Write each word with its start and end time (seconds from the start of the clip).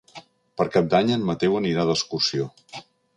Per 0.61 0.65
Cap 0.75 0.87
d'Any 0.93 1.11
en 1.17 1.27
Mateu 1.27 1.57
anirà 1.59 1.83
d'excursió. 1.91 2.49